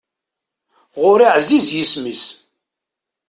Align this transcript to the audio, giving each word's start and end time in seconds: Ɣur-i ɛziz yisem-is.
Ɣur-i 1.01 1.27
ɛziz 1.35 1.67
yisem-is. 1.75 2.23